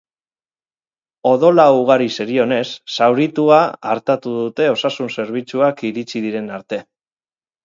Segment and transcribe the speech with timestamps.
[1.31, 2.63] Odola ugari zerionez,
[2.95, 3.59] zauritua
[3.93, 6.83] artatu dute osasun-zerbitzuak iritsi diren arte.